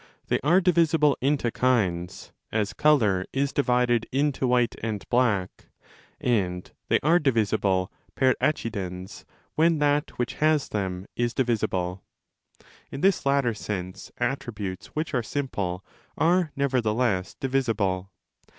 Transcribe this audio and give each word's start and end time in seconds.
They 0.29 0.39
are 0.43 0.59
divisible 0.59 1.15
into 1.21 1.51
kinds, 1.51 2.31
as 2.51 2.73
colour 2.73 3.23
is 3.33 3.53
divided 3.53 4.07
into 4.11 4.47
white 4.47 4.73
and 4.81 5.07
black, 5.09 5.67
and 6.19 6.71
they 6.87 6.99
are 7.03 7.19
divisible 7.19 7.91
per 8.15 8.33
accidens 8.41 9.25
when 9.53 9.77
that 9.77 10.09
which 10.17 10.33
has 10.41 10.69
them 10.69 11.05
is 11.15 11.35
divisible. 11.35 12.01
In 12.89 13.01
this 13.01 13.27
latter 13.27 13.53
sense 13.53 14.11
attributes 14.17 14.87
which 14.95 15.13
are 15.13 15.21
simple® 15.21 15.81
are 16.17 16.51
nevertheless 16.55 17.35
divisible. 17.35 18.09